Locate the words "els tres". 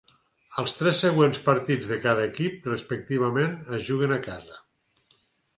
0.61-1.01